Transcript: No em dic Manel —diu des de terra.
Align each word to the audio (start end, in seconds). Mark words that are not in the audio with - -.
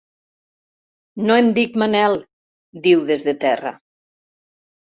No 1.27 1.35
em 1.41 1.51
dic 1.59 1.77
Manel 1.83 2.17
—diu 2.87 3.07
des 3.13 3.29
de 3.29 3.37
terra. 3.45 3.75